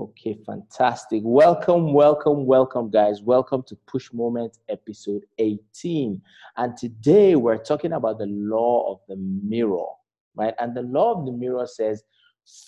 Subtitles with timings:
[0.00, 1.22] Okay, fantastic.
[1.24, 3.20] Welcome, welcome, welcome, guys.
[3.20, 6.22] Welcome to Push Moment episode 18.
[6.56, 9.88] And today we're talking about the law of the mirror,
[10.36, 10.54] right?
[10.60, 12.04] And the law of the mirror says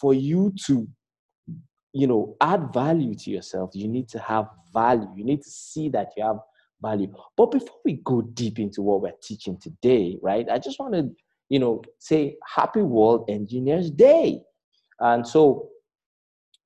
[0.01, 0.89] for you to,
[1.93, 5.09] you know, add value to yourself, you need to have value.
[5.15, 6.41] You need to see that you have
[6.83, 7.15] value.
[7.37, 11.09] But before we go deep into what we're teaching today, right, I just want to,
[11.49, 14.43] you know, say Happy World Engineers Day.
[14.99, 15.69] And so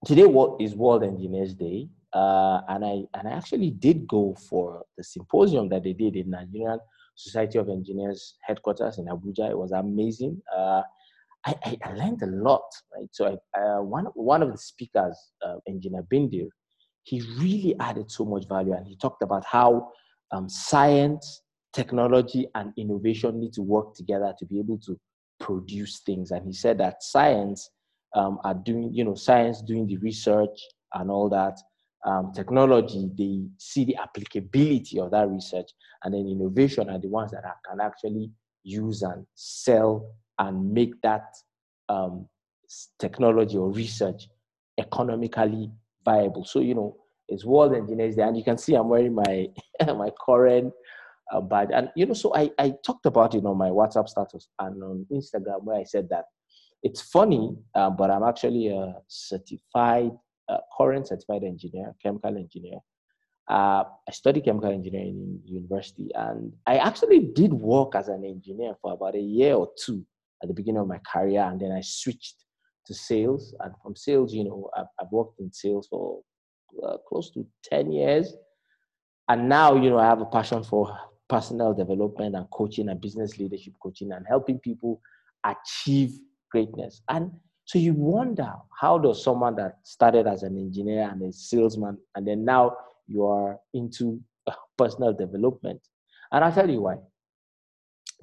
[0.04, 0.26] today
[0.60, 5.68] is World Engineers Day, uh, and I and I actually did go for the symposium
[5.70, 6.78] that they did in Nigerian
[7.16, 9.50] Society of Engineers headquarters in Abuja.
[9.50, 10.40] It was amazing.
[10.54, 10.82] Uh,
[11.46, 12.62] I, I, I, learned a lot,
[12.94, 13.08] right?
[13.12, 16.48] So I, uh, one one of the speakers, uh, Engineer Bindir,
[17.02, 19.90] he really added so much value, and he talked about how
[20.32, 24.98] um, science, technology, and innovation need to work together to be able to
[25.40, 26.30] produce things.
[26.30, 27.70] And he said that science
[28.14, 30.58] um, are doing, you know, science doing the research
[30.94, 31.58] and all that.
[32.06, 35.70] Um, technology, they see the applicability of that research,
[36.02, 38.30] and then innovation are the ones that are, can actually
[38.62, 41.34] use and sell and make that
[41.88, 42.28] um,
[42.98, 44.28] technology or research
[44.78, 45.70] economically
[46.04, 46.44] viable.
[46.44, 46.96] So you know,
[47.28, 49.48] it's World Engineers Day, and you can see I'm wearing my
[49.94, 50.72] my COREN
[51.32, 54.48] uh, badge, and you know, so I I talked about it on my WhatsApp status
[54.58, 56.26] and on Instagram where I said that
[56.84, 60.12] it's funny, uh, but I'm actually a certified,
[60.48, 62.78] uh, COREN certified engineer, chemical engineer.
[63.48, 68.74] Uh, I studied chemical engineering in university, and I actually did work as an engineer
[68.82, 70.04] for about a year or two
[70.42, 72.44] at the beginning of my career, and then I switched
[72.86, 73.54] to sales.
[73.60, 76.20] And from sales, you know, I've, I've worked in sales for
[76.86, 78.34] uh, close to 10 years.
[79.28, 80.94] And now, you know, I have a passion for
[81.30, 85.00] personal development and coaching and business leadership coaching and helping people
[85.44, 86.18] achieve
[86.54, 87.02] greatness.
[87.08, 87.32] And
[87.64, 92.26] so you wonder how does someone that started as an engineer and a salesman, and
[92.26, 92.76] then now
[93.08, 95.80] you are into uh, personal development.
[96.30, 96.96] And I'll tell you why.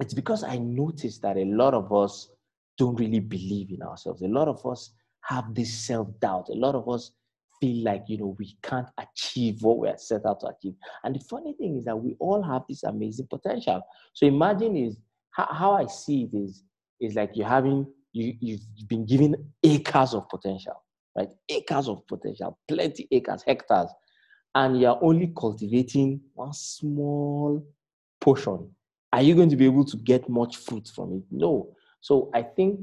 [0.00, 2.30] It's because I noticed that a lot of us
[2.78, 4.22] don't really believe in ourselves.
[4.22, 6.48] A lot of us have this self doubt.
[6.48, 7.12] A lot of us
[7.60, 10.74] feel like you know we can't achieve what we're set out to achieve.
[11.04, 13.82] And the funny thing is that we all have this amazing potential.
[14.14, 14.96] So imagine is
[15.32, 16.64] how, how I see it is
[17.00, 20.82] is like you're having you, you've been given acres of potential,
[21.16, 21.28] right?
[21.48, 23.90] Acres of potential, plenty acres, hectares,
[24.54, 27.64] and you're only cultivating one small
[28.20, 28.70] portion.
[29.12, 31.22] Are you going to be able to get much fruit from it?
[31.30, 31.74] No.
[32.00, 32.80] So I think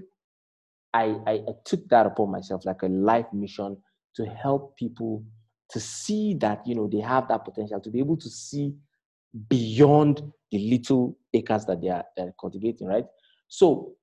[0.93, 3.77] I, I, I took that upon myself like a life mission
[4.15, 5.23] to help people
[5.71, 8.73] to see that you know they have that potential to be able to see
[9.47, 13.05] beyond the little acres that they are, they are cultivating, right?
[13.47, 13.93] So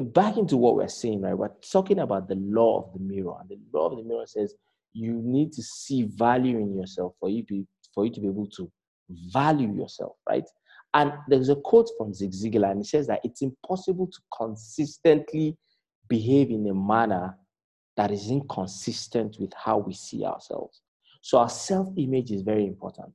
[0.00, 1.36] back into what we're saying, right?
[1.36, 3.34] We're talking about the law of the mirror.
[3.40, 4.54] And the law of the mirror says
[4.92, 8.48] you need to see value in yourself for you to, for you to be able
[8.56, 8.70] to
[9.32, 10.44] value yourself, right?
[10.94, 15.56] And there's a quote from Zig Ziglar, and it says that it's impossible to consistently
[16.08, 17.36] behave in a manner
[17.96, 20.80] that is inconsistent with how we see ourselves.
[21.20, 23.12] So our self-image is very important.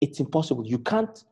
[0.00, 0.66] It's impossible.
[0.66, 1.22] You can't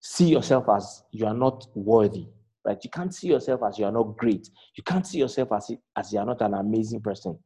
[0.00, 2.28] see yourself as you are not worthy
[2.66, 2.78] right?
[2.82, 4.48] You can't see yourself as you are not great.
[4.76, 7.38] You can't see yourself as, as you are not an amazing person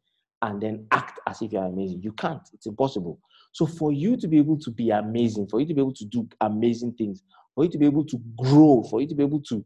[0.42, 2.00] and then act as if you're amazing.
[2.02, 2.42] You can't.
[2.52, 3.20] It's impossible.
[3.52, 6.04] So for you to be able to be amazing, for you to be able to
[6.06, 7.22] do amazing things,
[7.54, 9.64] for you to be able to grow, for you to be able to,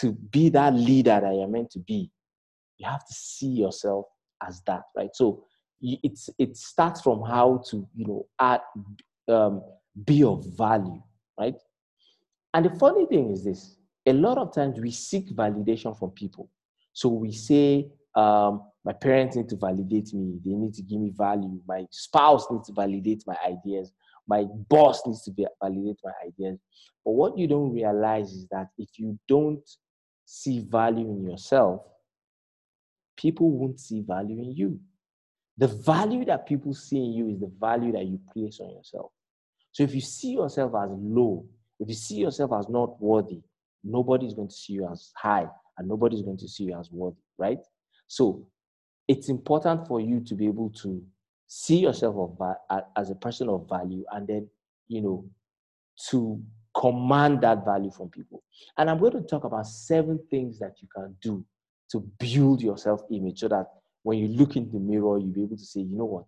[0.00, 2.10] to be that leader that you're meant to be,
[2.78, 4.06] you have to see yourself
[4.46, 5.10] as that, right?
[5.14, 5.44] So
[5.80, 8.60] it's it starts from how to you know add
[9.28, 9.62] um,
[10.04, 11.00] be of value,
[11.38, 11.54] right?
[12.54, 13.76] And the funny thing is this:
[14.08, 16.48] a lot of times we seek validation from people.
[16.92, 20.38] So we say, um, my parents need to validate me.
[20.44, 21.60] They need to give me value.
[21.66, 23.92] My spouse needs to validate my ideas.
[24.26, 25.32] My boss needs to
[25.62, 26.58] validate my ideas.
[27.04, 29.68] But what you don't realize is that if you don't
[30.24, 31.82] see value in yourself,
[33.16, 34.80] people won't see value in you.
[35.58, 39.10] The value that people see in you is the value that you place on yourself.
[39.72, 41.44] So if you see yourself as low,
[41.80, 43.42] if you see yourself as not worthy,
[43.90, 45.46] nobody's going to see you as high
[45.78, 47.58] and nobody's going to see you as worthy, right?
[48.06, 48.46] So
[49.06, 51.02] it's important for you to be able to
[51.46, 52.38] see yourself
[52.96, 54.48] as a person of value and then,
[54.88, 55.24] you know,
[56.10, 56.40] to
[56.76, 58.42] command that value from people.
[58.76, 61.44] And I'm going to talk about seven things that you can do
[61.92, 63.66] to build your self image so that
[64.02, 66.26] when you look in the mirror, you'll be able to say, you know what,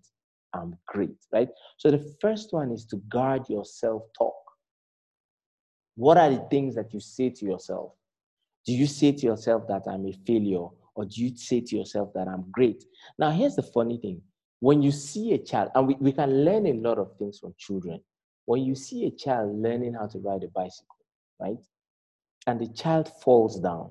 [0.55, 1.49] I'm great, right?
[1.77, 4.35] So the first one is to guard your self talk.
[6.01, 7.93] What are the things that you say to yourself?
[8.65, 10.67] Do you say to yourself that I'm a failure?
[10.95, 12.83] Or do you say to yourself that I'm great?
[13.19, 14.23] Now, here's the funny thing
[14.61, 17.53] when you see a child, and we, we can learn a lot of things from
[17.59, 18.01] children.
[18.47, 20.97] When you see a child learning how to ride a bicycle,
[21.39, 21.63] right?
[22.47, 23.91] And the child falls down,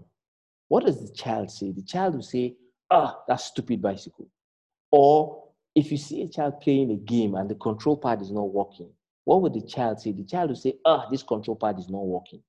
[0.67, 1.71] what does the child say?
[1.71, 2.55] The child will say,
[2.89, 4.27] ah, that stupid bicycle.
[4.89, 5.43] Or
[5.75, 8.89] if you see a child playing a game and the control pad is not working,
[9.29, 10.11] what would the child say?
[10.11, 12.41] The child will say, ah, this control pad is not working.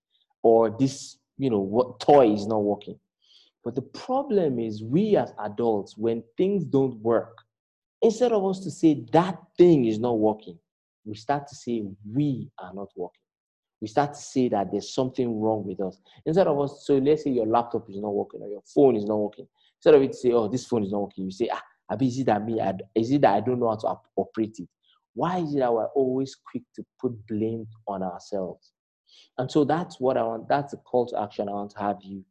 [0.43, 2.99] Or this, you know, what toy is not working.
[3.63, 7.37] But the problem is we as adults, when things don't work,
[8.01, 10.59] instead of us to say that thing is not working,
[11.05, 13.21] we start to say we are not working.
[13.83, 16.01] We start to say that there's something wrong with us.
[16.25, 19.05] Instead of us, so let's say your laptop is not working or your phone is
[19.05, 19.47] not working.
[19.81, 21.63] Instead of it to say, oh, this phone is not working, you say, ah,
[22.01, 22.59] is it that me?
[22.95, 24.69] Is it that I don't know how to operate it?
[25.21, 28.73] Why is it that we're always quick to put blame on ourselves?
[29.37, 30.49] And so that's what I want.
[30.49, 32.25] That's the call to action I want to have you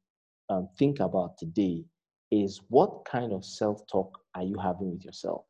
[0.49, 1.85] um, think about today
[2.31, 5.43] is what kind of self-talk are you having with yourself?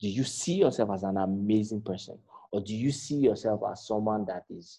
[0.00, 2.16] Do you see yourself as an amazing person?
[2.52, 4.78] Or do you see yourself as someone that is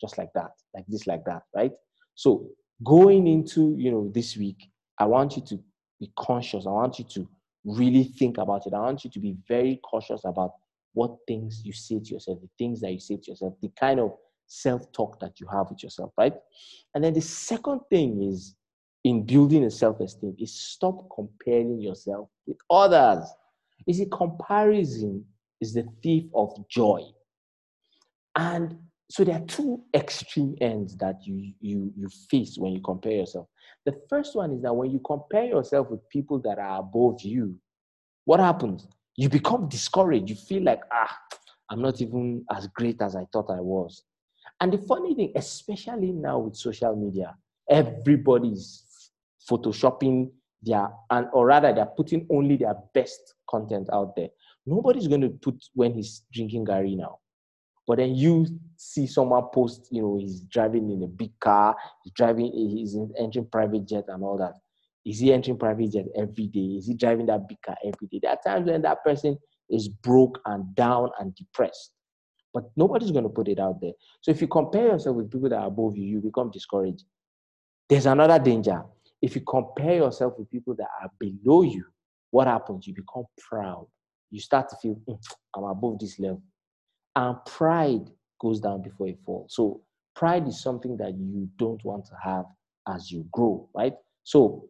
[0.00, 1.72] just like that, like this, like that, right?
[2.14, 2.46] So
[2.84, 4.70] going into, you know, this week,
[5.00, 5.58] I want you to
[5.98, 6.68] be conscious.
[6.68, 7.28] I want you to
[7.64, 8.74] really think about it.
[8.74, 10.52] I want you to be very cautious about
[10.96, 14.00] what things you say to yourself, the things that you say to yourself, the kind
[14.00, 14.16] of
[14.46, 16.32] self talk that you have with yourself, right?
[16.94, 18.56] And then the second thing is
[19.04, 23.28] in building a self esteem is stop comparing yourself with others.
[23.86, 25.22] You see, comparison
[25.60, 27.02] is the thief of joy.
[28.34, 28.78] And
[29.10, 33.48] so there are two extreme ends that you, you, you face when you compare yourself.
[33.84, 37.58] The first one is that when you compare yourself with people that are above you,
[38.24, 38.88] what happens?
[39.16, 40.28] You become discouraged.
[40.28, 41.18] You feel like, ah,
[41.70, 44.04] I'm not even as great as I thought I was.
[44.60, 47.34] And the funny thing, especially now with social media,
[47.68, 48.84] everybody's
[49.50, 50.30] photoshopping
[50.62, 54.28] their, and or rather, they're putting only their best content out there.
[54.64, 57.18] Nobody's going to put when he's drinking garri now.
[57.86, 58.46] But then you
[58.76, 63.46] see someone post, you know, he's driving in a big car, he's driving, he's entering
[63.46, 64.54] private jet and all that.
[65.06, 66.76] Is he entering private jet every day?
[66.78, 68.18] Is he driving that big car every day?
[68.20, 69.38] There are times when that person
[69.70, 71.92] is broke and down and depressed.
[72.52, 73.92] But nobody's going to put it out there.
[74.20, 77.04] So if you compare yourself with people that are above you, you become discouraged.
[77.88, 78.82] There's another danger.
[79.22, 81.84] If you compare yourself with people that are below you,
[82.30, 82.86] what happens?
[82.86, 83.86] You become proud.
[84.30, 85.18] You start to feel, mm,
[85.54, 86.42] I'm above this level.
[87.14, 88.10] And pride
[88.40, 89.54] goes down before it falls.
[89.54, 89.82] So
[90.16, 92.46] pride is something that you don't want to have
[92.88, 93.94] as you grow, right?
[94.24, 94.68] So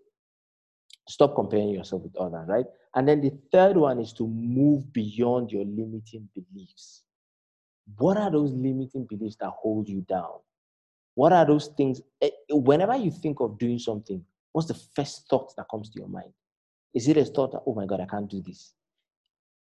[1.09, 2.67] stop comparing yourself with others, right?
[2.95, 7.03] And then the third one is to move beyond your limiting beliefs.
[7.99, 10.41] What are those limiting beliefs that hold you down?
[11.15, 12.01] What are those things?
[12.21, 16.09] Eh, whenever you think of doing something, what's the first thought that comes to your
[16.09, 16.33] mind?
[16.95, 18.73] Is it a thought that, oh my God, I can't do this?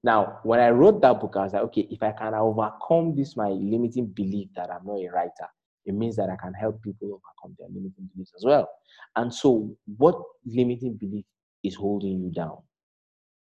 [0.03, 3.37] Now, when I wrote that book, I was like, okay, if I can overcome this,
[3.37, 5.47] my limiting belief that I'm not a writer,
[5.85, 8.69] it means that I can help people overcome their limiting beliefs as well.
[9.15, 11.25] And so, what limiting belief
[11.63, 12.57] is holding you down?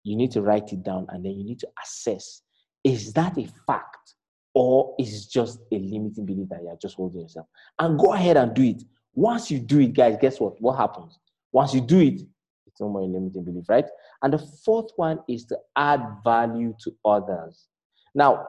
[0.02, 2.42] You need to write it down and then you need to assess
[2.84, 4.14] is that a fact
[4.52, 7.46] or is just a limiting belief that you're just holding yourself?
[7.78, 8.82] And go ahead and do it.
[9.14, 10.60] Once you do it, guys, guess what?
[10.60, 11.18] What happens?
[11.50, 12.20] Once you do it,
[12.66, 13.86] it's no more a limiting belief, right?
[14.22, 17.66] And the fourth one is to add value to others.
[18.14, 18.46] Now,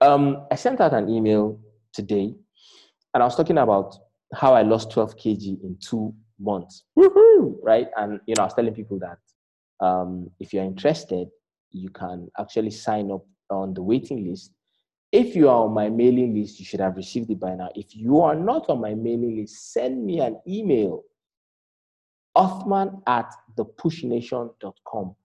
[0.00, 1.58] um, I sent out an email
[1.92, 2.34] today,
[3.14, 3.96] and I was talking about
[4.34, 6.84] how I lost 12 kg in two months.
[7.62, 7.88] Right?
[7.96, 11.28] And you know, I was telling people that um, if you're interested,
[11.72, 14.52] you can actually sign up on the waiting list
[15.12, 17.70] if you are on my mailing list, you should have received it by now.
[17.74, 21.02] If you are not on my mailing list, send me an email.
[22.36, 25.16] Othman at thepushnation.com.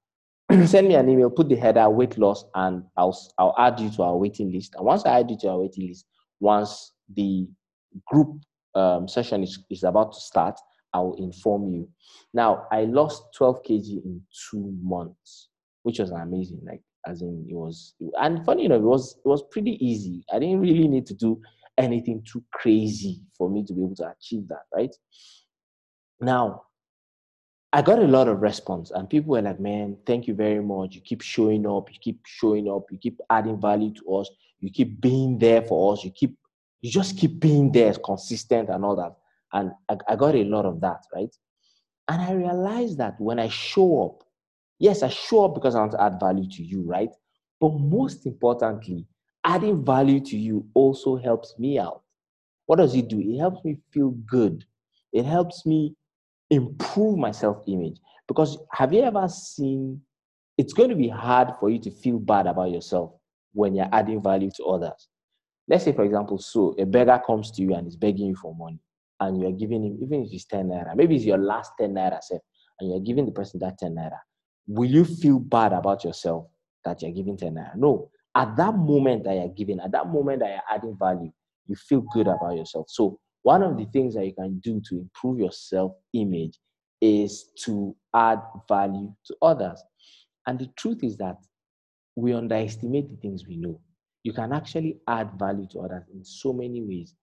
[0.66, 4.04] Send me an email, put the header weight loss, and I'll, I'll add you to
[4.04, 4.76] our waiting list.
[4.76, 6.06] And once I add you to our waiting list,
[6.40, 7.48] once the
[8.08, 8.42] group
[8.76, 10.60] um, session is, is about to start,
[10.94, 11.88] I will inform you.
[12.34, 15.50] Now, I lost 12 kg in two months,
[15.84, 16.62] which was amazing.
[16.66, 20.24] Like, as in, it was, and funny enough, it was it was pretty easy.
[20.32, 21.42] I didn't really need to do
[21.78, 24.96] anything too crazy for me to be able to achieve that, right?
[26.20, 26.64] Now,
[27.74, 30.96] I got a lot of response, and people were like, "Man, thank you very much.
[30.96, 31.92] You keep showing up.
[31.92, 32.92] You keep showing up.
[32.92, 34.30] You keep adding value to us.
[34.60, 36.04] You keep being there for us.
[36.04, 36.38] You keep,
[36.82, 39.16] you just keep being there, consistent, and all that."
[39.54, 41.34] And I, I got a lot of that, right?
[42.10, 44.24] And I realized that when I show up,
[44.80, 47.12] yes, I show up because I want to add value to you, right?
[47.60, 49.08] But most importantly,
[49.46, 52.02] adding value to you also helps me out.
[52.66, 53.20] What does it do?
[53.22, 54.66] It helps me feel good.
[55.14, 55.96] It helps me
[56.52, 57.98] improve my self image.
[58.28, 60.02] Because have you ever seen
[60.58, 63.14] it's going to be hard for you to feel bad about yourself
[63.54, 65.08] when you're adding value to others?
[65.68, 68.54] Let's say, for example, so a beggar comes to you and is begging you for
[68.54, 68.80] money
[69.22, 72.22] and you're giving him, even if it's 10 naira, maybe it's your last 10 naira
[72.22, 72.42] set,
[72.80, 74.18] and you're giving the person that 10 naira,
[74.68, 76.48] will you feel bad about yourself
[76.84, 77.76] that you're giving 10 naira?
[77.76, 78.10] No.
[78.34, 81.32] At that moment that you're giving, at that moment that you're adding value,
[81.68, 82.88] you feel good about yourself.
[82.90, 86.58] So, one of the things that you can do to improve your self image
[87.02, 89.82] is to add value to others.
[90.48, 91.38] And the truth is that
[92.16, 93.80] we underestimate the things we know.
[94.24, 97.16] You can actually add value to others in so many ways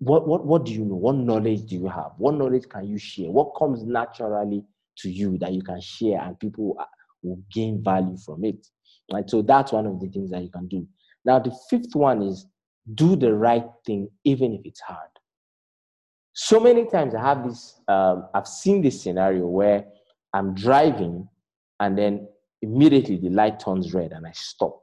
[0.00, 0.94] what, what, what do you know?
[0.96, 2.12] What knowledge do you have?
[2.16, 3.30] What knowledge can you share?
[3.30, 4.64] What comes naturally
[4.98, 6.76] to you that you can share and people
[7.22, 8.66] will gain value from it?
[9.12, 9.28] Right.
[9.28, 10.88] So that's one of the things that you can do.
[11.24, 12.46] Now, the fifth one is
[12.94, 15.10] do the right thing, even if it's hard.
[16.32, 19.84] So many times I have this, um, I've seen this scenario where
[20.32, 21.28] I'm driving
[21.80, 22.28] and then
[22.62, 24.80] immediately the light turns red and I stop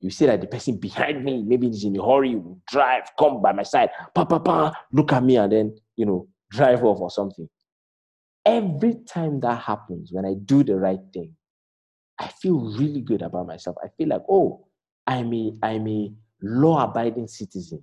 [0.00, 3.40] you see that the person behind me, maybe he's in a hurry, will drive, come
[3.40, 7.00] by my side, pa pa pa, look at me, and then you know, drive off
[7.00, 7.48] or something.
[8.44, 11.34] Every time that happens, when I do the right thing,
[12.18, 13.76] I feel really good about myself.
[13.82, 14.66] I feel like, oh,
[15.06, 16.12] I'm a I'm a
[16.42, 17.82] law-abiding citizen.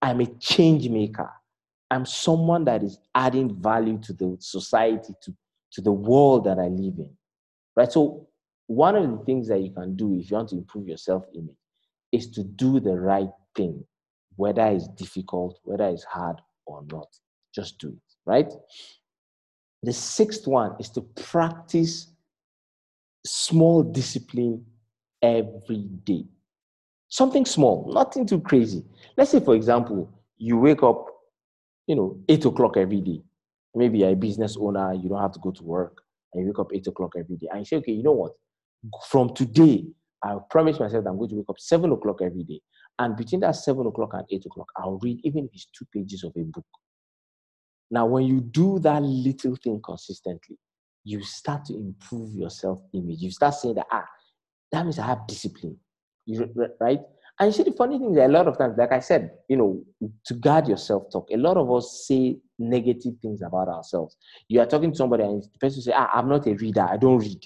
[0.00, 1.30] I'm a change maker.
[1.90, 5.34] I'm someone that is adding value to the society, to,
[5.72, 7.10] to the world that I live in.
[7.76, 7.90] Right.
[7.90, 8.28] So
[8.66, 11.24] one of the things that you can do if you want to improve your self
[11.34, 11.56] image
[12.12, 13.84] is to do the right thing,
[14.36, 17.08] whether it's difficult, whether it's hard or not.
[17.54, 18.50] Just do it, right?
[19.82, 22.08] The sixth one is to practice
[23.26, 24.64] small discipline
[25.20, 26.24] every day.
[27.12, 28.82] Something small, nothing too crazy.
[29.18, 31.08] Let's say, for example, you wake up,
[31.86, 33.20] you know, eight o'clock every day.
[33.74, 36.00] Maybe you're a business owner, you don't have to go to work,
[36.32, 37.48] and you wake up eight o'clock every day.
[37.50, 38.32] And you say, okay, you know what?
[39.10, 39.84] from today,
[40.24, 42.62] I promise myself that I'm going to wake up seven o'clock every day.
[42.98, 46.24] And between that seven o'clock and eight o'clock, I'll read even if it's two pages
[46.24, 46.64] of a book.
[47.90, 50.58] Now, when you do that little thing consistently,
[51.04, 53.18] you start to improve your self image.
[53.20, 54.06] You start saying that, ah,
[54.72, 55.76] that means I have discipline.
[56.26, 57.00] You, right?
[57.38, 59.56] And you see, the funny thing is a lot of times, like I said, you
[59.56, 59.82] know,
[60.26, 64.16] to guard your self talk, a lot of us say negative things about ourselves.
[64.48, 66.96] You are talking to somebody and the person say, ah, I'm not a reader, I
[66.96, 67.44] don't read.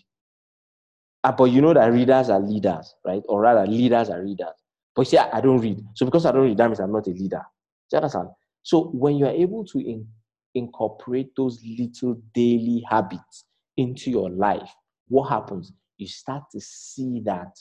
[1.25, 3.23] Uh, but you know that readers are leaders, right?
[3.29, 4.55] Or rather, leaders are readers.
[4.95, 5.85] But you see, I, don't read.
[5.95, 7.43] So because I don't read, that means I'm not a leader.
[7.91, 8.29] Do you understand?
[8.63, 10.07] So when you're able to in,
[10.55, 13.45] incorporate those little daily habits
[13.77, 14.71] into your life,
[15.09, 15.73] what happens?
[15.99, 17.57] You start to see that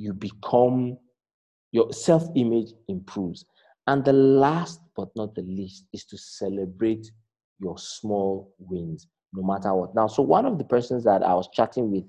[0.00, 0.96] you become,
[1.72, 3.44] your self image improves.
[3.86, 7.10] And the last but not the least is to celebrate
[7.58, 9.94] your small wins, no matter what.
[9.94, 12.04] Now, so one of the persons that I was chatting with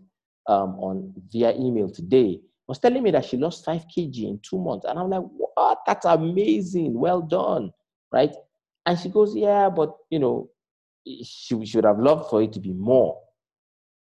[0.48, 4.58] um, on via email today was telling me that she lost 5 kg in two
[4.60, 4.86] months.
[4.88, 5.80] And I'm like, what?
[5.86, 6.94] That's amazing.
[6.94, 7.72] Well done.
[8.12, 8.34] Right.
[8.86, 10.50] And she goes, yeah, but you know,
[11.06, 13.20] she should have loved for it to be more.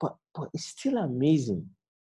[0.00, 1.68] But but it's still amazing.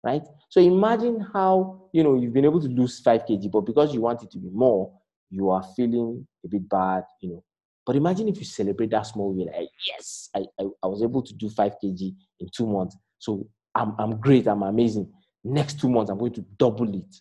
[0.07, 0.23] Right.
[0.51, 4.03] So imagine how, you know, you've been able to lose 5 kg, but because you
[4.03, 4.93] want it to be more,
[5.31, 7.45] you are feeling a bit bad, you know.
[7.85, 9.49] But imagine if you celebrate that small win.
[9.49, 12.97] Like, yes, I, I, I was able to do 5 kg in two months.
[13.19, 15.13] So I'm, I'm great, I'm amazing.
[15.43, 17.17] Next two months, I'm going to double it.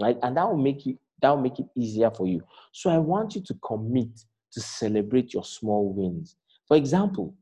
[0.00, 0.18] Right?
[0.24, 2.42] And that will make you that will make it easier for you.
[2.72, 4.08] So I want you to commit
[4.54, 6.34] to celebrate your small wins.
[6.66, 7.36] For example,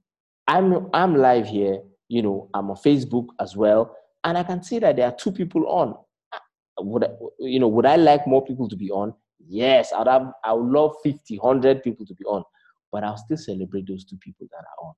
[0.47, 4.79] I'm I'm live here, you know, I'm on Facebook as well, and I can see
[4.81, 5.95] that there are two people on.
[6.33, 7.09] Uh, would I,
[7.41, 9.15] you know, would I like more people to be on?
[9.49, 12.45] Yes, I'd have, I would love 50, 100 people to be on,
[12.93, 14.95] but I'll still celebrate those two people that are on.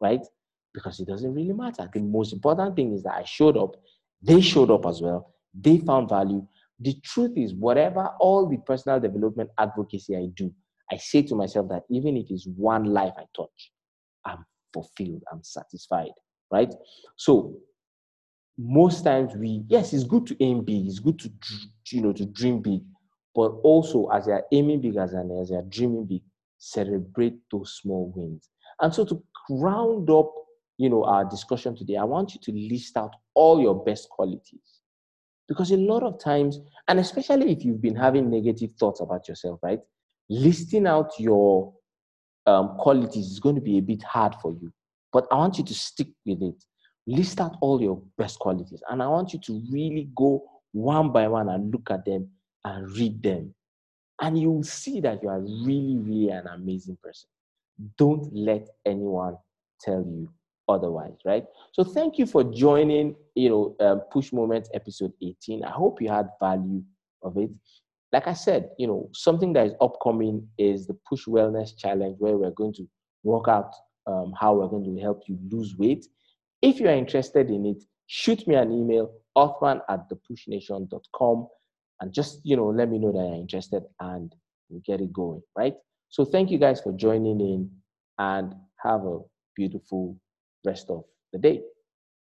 [0.00, 0.26] right?
[0.74, 1.88] Because it doesn't really matter.
[1.92, 3.76] The most important thing is that I showed up,
[4.22, 6.46] they showed up as well, they found value.
[6.80, 10.52] The truth is, whatever all the personal development advocacy I do,
[10.92, 13.72] I say to myself that even if it's one life I touch,
[14.24, 16.12] I'm fulfilled, I'm satisfied,
[16.52, 16.72] right?
[17.16, 17.54] So
[18.58, 21.30] most times we yes it's good to aim big it's good to
[21.90, 22.80] you know to dream big
[23.34, 26.22] but also as you're aiming big as, an, as you're dreaming big
[26.62, 28.48] celebrate those small wins.
[28.80, 30.32] And so to round up
[30.78, 34.80] you know our discussion today i want you to list out all your best qualities.
[35.48, 39.58] Because a lot of times and especially if you've been having negative thoughts about yourself
[39.62, 39.80] right
[40.30, 41.74] listing out your
[42.46, 44.72] um, qualities is going to be a bit hard for you.
[45.12, 46.64] But i want you to stick with it
[47.06, 48.82] list out all your best qualities.
[48.88, 52.28] And I want you to really go one by one and look at them
[52.64, 53.54] and read them.
[54.20, 57.28] And you will see that you are really, really an amazing person.
[57.98, 59.36] Don't let anyone
[59.80, 60.28] tell you
[60.68, 61.44] otherwise, right?
[61.72, 65.64] So thank you for joining, you know, um, Push Moments episode 18.
[65.64, 66.82] I hope you had value
[67.22, 67.50] of it.
[68.12, 72.36] Like I said, you know, something that is upcoming is the Push Wellness Challenge, where
[72.36, 72.86] we're going to
[73.24, 73.74] work out
[74.06, 76.06] um, how we're going to help you lose weight.
[76.62, 81.48] If you are interested in it, shoot me an email, othman at thepushnation.com,
[82.00, 84.32] and just, you know, let me know that you're interested and
[84.70, 85.74] we get it going, right?
[86.08, 87.70] So thank you guys for joining in
[88.18, 89.18] and have a
[89.56, 90.16] beautiful
[90.64, 91.62] rest of the day.